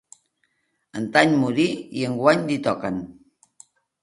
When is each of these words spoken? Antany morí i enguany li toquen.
Antany 1.01 1.35
morí 1.41 1.67
i 2.01 2.07
enguany 2.09 2.43
li 2.49 2.59
toquen. 2.71 2.99